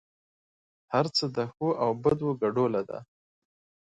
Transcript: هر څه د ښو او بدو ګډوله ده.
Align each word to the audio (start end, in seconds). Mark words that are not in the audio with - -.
هر 0.93 1.05
څه 1.15 1.25
د 1.35 1.37
ښو 1.53 1.67
او 1.83 1.89
بدو 2.03 2.29
ګډوله 2.41 2.81
ده. 2.89 2.99